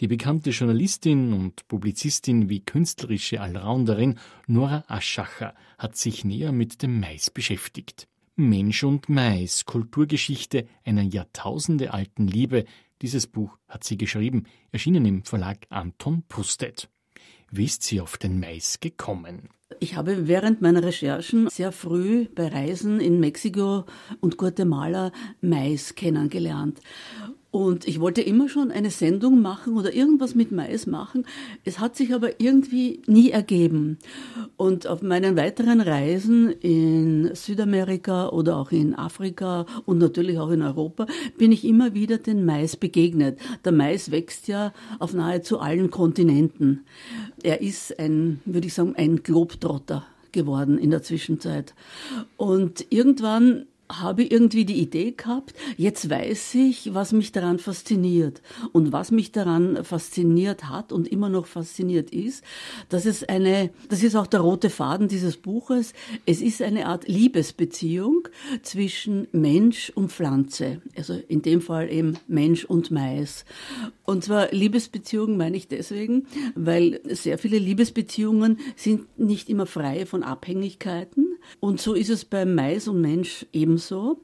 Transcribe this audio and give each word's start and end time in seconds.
Die 0.00 0.08
bekannte 0.08 0.50
Journalistin 0.50 1.32
und 1.32 1.68
Publizistin 1.68 2.48
wie 2.48 2.60
künstlerische 2.60 3.40
Allrounderin 3.40 4.18
Nora 4.48 4.84
Aschacher 4.88 5.54
hat 5.78 5.96
sich 5.96 6.24
näher 6.24 6.50
mit 6.50 6.82
dem 6.82 6.98
Mais 6.98 7.30
beschäftigt. 7.30 8.08
Mensch 8.34 8.82
und 8.82 9.08
Mais, 9.08 9.64
Kulturgeschichte 9.64 10.66
einer 10.84 11.02
jahrtausendealten 11.02 12.26
Liebe. 12.26 12.64
Dieses 13.02 13.28
Buch 13.28 13.56
hat 13.68 13.84
sie 13.84 13.96
geschrieben, 13.96 14.44
erschienen 14.72 15.06
im 15.06 15.22
Verlag 15.22 15.58
Anton 15.68 16.24
Pustet. 16.28 16.88
Wie 17.52 17.66
ist 17.66 17.84
sie 17.84 18.00
auf 18.00 18.16
den 18.16 18.40
Mais 18.40 18.80
gekommen? 18.80 19.48
Ich 19.78 19.94
habe 19.94 20.26
während 20.26 20.60
meiner 20.60 20.82
Recherchen 20.82 21.48
sehr 21.50 21.70
früh 21.70 22.26
bei 22.34 22.48
Reisen 22.48 22.98
in 22.98 23.20
Mexiko 23.20 23.84
und 24.20 24.36
Guatemala 24.38 25.12
Mais 25.40 25.94
kennengelernt. 25.94 26.80
Und 27.54 27.86
ich 27.86 28.00
wollte 28.00 28.20
immer 28.20 28.48
schon 28.48 28.72
eine 28.72 28.90
Sendung 28.90 29.40
machen 29.40 29.76
oder 29.76 29.94
irgendwas 29.94 30.34
mit 30.34 30.50
Mais 30.50 30.88
machen. 30.88 31.24
Es 31.64 31.78
hat 31.78 31.94
sich 31.94 32.12
aber 32.12 32.40
irgendwie 32.40 33.00
nie 33.06 33.30
ergeben. 33.30 34.00
Und 34.56 34.88
auf 34.88 35.02
meinen 35.02 35.36
weiteren 35.36 35.80
Reisen 35.80 36.50
in 36.50 37.32
Südamerika 37.32 38.30
oder 38.30 38.56
auch 38.56 38.72
in 38.72 38.96
Afrika 38.96 39.66
und 39.86 39.98
natürlich 39.98 40.40
auch 40.40 40.50
in 40.50 40.62
Europa 40.62 41.06
bin 41.38 41.52
ich 41.52 41.64
immer 41.64 41.94
wieder 41.94 42.18
den 42.18 42.44
Mais 42.44 42.74
begegnet. 42.74 43.38
Der 43.64 43.70
Mais 43.70 44.10
wächst 44.10 44.48
ja 44.48 44.72
auf 44.98 45.14
nahezu 45.14 45.60
allen 45.60 45.92
Kontinenten. 45.92 46.80
Er 47.44 47.60
ist 47.60 47.96
ein, 48.00 48.40
würde 48.46 48.66
ich 48.66 48.74
sagen, 48.74 48.96
ein 48.96 49.22
Globetrotter 49.22 50.04
geworden 50.32 50.76
in 50.76 50.90
der 50.90 51.04
Zwischenzeit. 51.04 51.72
Und 52.36 52.84
irgendwann 52.90 53.66
habe 53.90 54.24
irgendwie 54.24 54.64
die 54.64 54.80
Idee 54.80 55.12
gehabt, 55.12 55.54
jetzt 55.76 56.08
weiß 56.08 56.54
ich, 56.54 56.94
was 56.94 57.12
mich 57.12 57.32
daran 57.32 57.58
fasziniert. 57.58 58.40
Und 58.72 58.92
was 58.92 59.10
mich 59.10 59.32
daran 59.32 59.84
fasziniert 59.84 60.68
hat 60.68 60.92
und 60.92 61.08
immer 61.08 61.28
noch 61.28 61.46
fasziniert 61.46 62.10
ist, 62.10 62.44
dass 62.88 63.06
es 63.06 63.24
eine, 63.24 63.70
das 63.88 64.02
ist 64.02 64.16
auch 64.16 64.26
der 64.26 64.40
rote 64.40 64.70
Faden 64.70 65.08
dieses 65.08 65.36
Buches, 65.36 65.92
es 66.26 66.40
ist 66.40 66.62
eine 66.62 66.86
Art 66.86 67.06
Liebesbeziehung 67.08 68.28
zwischen 68.62 69.28
Mensch 69.32 69.90
und 69.94 70.12
Pflanze. 70.12 70.80
Also 70.96 71.20
in 71.28 71.42
dem 71.42 71.60
Fall 71.60 71.90
eben 71.90 72.18
Mensch 72.26 72.64
und 72.64 72.90
Mais. 72.90 73.44
Und 74.04 74.24
zwar 74.24 74.50
Liebesbeziehungen 74.52 75.36
meine 75.36 75.56
ich 75.56 75.68
deswegen, 75.68 76.26
weil 76.54 77.00
sehr 77.08 77.38
viele 77.38 77.58
Liebesbeziehungen 77.58 78.58
sind 78.76 79.18
nicht 79.18 79.48
immer 79.48 79.66
frei 79.66 80.06
von 80.06 80.22
Abhängigkeiten 80.22 81.23
und 81.60 81.80
so 81.80 81.94
ist 81.94 82.10
es 82.10 82.24
beim 82.24 82.54
Mais 82.54 82.88
und 82.88 83.00
Mensch 83.00 83.46
ebenso. 83.52 84.20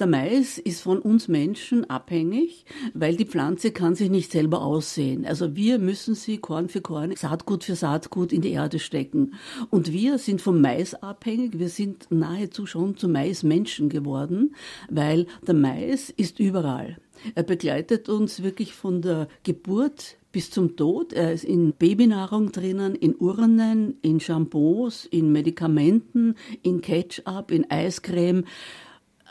Der 0.00 0.06
Mais 0.06 0.58
ist 0.58 0.80
von 0.80 0.98
uns 0.98 1.28
Menschen 1.28 1.88
abhängig, 1.90 2.64
weil 2.94 3.16
die 3.16 3.26
Pflanze 3.26 3.70
kann 3.70 3.94
sich 3.94 4.10
nicht 4.10 4.32
selber 4.32 4.62
aussehen. 4.62 5.26
Also 5.26 5.56
wir 5.56 5.78
müssen 5.78 6.14
sie 6.14 6.38
Korn 6.38 6.68
für 6.68 6.80
Korn, 6.80 7.14
Saatgut 7.16 7.64
für 7.64 7.74
Saatgut 7.74 8.32
in 8.32 8.40
die 8.40 8.52
Erde 8.52 8.78
stecken. 8.78 9.34
Und 9.70 9.92
wir 9.92 10.18
sind 10.18 10.40
vom 10.40 10.60
Mais 10.60 10.94
abhängig. 10.94 11.58
Wir 11.58 11.68
sind 11.68 12.06
nahezu 12.10 12.66
schon 12.66 12.96
zu 12.96 13.08
Maismenschen 13.08 13.88
geworden, 13.88 14.54
weil 14.88 15.26
der 15.46 15.54
Mais 15.54 16.10
ist 16.10 16.40
überall. 16.40 16.96
Er 17.34 17.42
begleitet 17.42 18.08
uns 18.08 18.42
wirklich 18.42 18.72
von 18.72 19.02
der 19.02 19.28
Geburt 19.42 20.16
bis 20.32 20.50
zum 20.50 20.76
Tod. 20.76 21.12
Er 21.12 21.32
ist 21.32 21.44
in 21.44 21.72
Babynahrung 21.72 22.52
drinnen, 22.52 22.94
in 22.94 23.16
Urnen, 23.16 23.98
in 24.02 24.20
Shampoos, 24.20 25.04
in 25.06 25.32
Medikamenten, 25.32 26.36
in 26.62 26.80
Ketchup, 26.80 27.50
in 27.50 27.70
Eiscreme. 27.70 28.44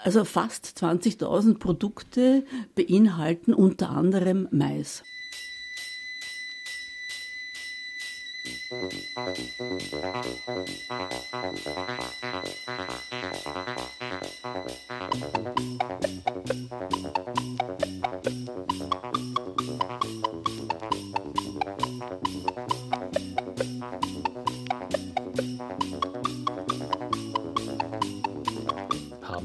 Also 0.03 0.23
fast 0.23 0.65
20.000 0.77 1.59
Produkte 1.59 2.43
beinhalten 2.75 3.53
unter 3.53 3.89
anderem 3.89 4.47
Mais. 4.51 5.03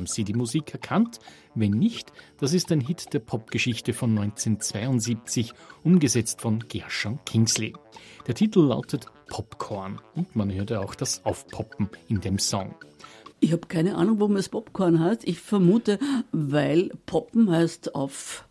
Haben 0.02 0.08
Sie 0.08 0.24
die 0.24 0.34
Musik 0.34 0.72
erkannt? 0.72 1.20
Wenn 1.54 1.70
nicht, 1.70 2.12
das 2.38 2.54
ist 2.54 2.72
ein 2.72 2.80
Hit 2.80 3.14
der 3.14 3.20
Popgeschichte 3.20 3.92
von 3.92 4.10
1972, 4.10 5.52
umgesetzt 5.84 6.40
von 6.40 6.58
Gershon 6.66 7.20
Kingsley. 7.24 7.72
Der 8.26 8.34
Titel 8.34 8.62
lautet 8.62 9.06
Popcorn 9.28 10.00
und 10.16 10.34
man 10.34 10.52
hörte 10.52 10.80
auch 10.80 10.96
das 10.96 11.24
Aufpoppen 11.24 11.88
in 12.08 12.20
dem 12.20 12.40
Song. 12.40 12.74
Ich 13.38 13.52
habe 13.52 13.68
keine 13.68 13.94
Ahnung, 13.94 14.18
warum 14.18 14.34
es 14.34 14.48
Popcorn 14.48 14.98
heißt. 14.98 15.22
Ich 15.22 15.38
vermute, 15.38 16.00
weil 16.32 16.90
Poppen 17.06 17.48
heißt 17.48 17.94
auf. 17.94 18.48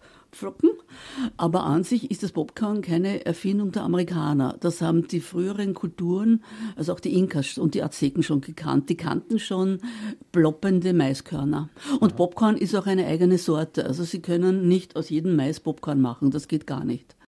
Aber 1.37 1.63
an 1.63 1.83
sich 1.83 2.11
ist 2.11 2.23
das 2.23 2.31
Popcorn 2.31 2.81
keine 2.81 3.25
Erfindung 3.25 3.71
der 3.71 3.83
Amerikaner. 3.83 4.57
Das 4.59 4.81
haben 4.81 5.07
die 5.07 5.19
früheren 5.19 5.73
Kulturen, 5.73 6.43
also 6.75 6.93
auch 6.93 6.99
die 6.99 7.13
Inkas 7.13 7.57
und 7.57 7.73
die 7.75 7.83
Azteken 7.83 8.23
schon 8.23 8.41
gekannt. 8.41 8.89
Die 8.89 8.97
kannten 8.97 9.39
schon 9.39 9.79
ploppende 10.31 10.93
Maiskörner. 10.93 11.69
Und 11.99 12.15
Popcorn 12.15 12.57
ist 12.57 12.75
auch 12.75 12.87
eine 12.87 13.05
eigene 13.05 13.37
Sorte. 13.37 13.85
Also 13.85 14.03
sie 14.03 14.21
können 14.21 14.67
nicht 14.67 14.95
aus 14.95 15.09
jedem 15.09 15.35
Mais 15.35 15.59
Popcorn 15.59 16.01
machen. 16.01 16.31
Das 16.31 16.47
geht 16.47 16.67
gar 16.67 16.83
nicht. 16.83 17.15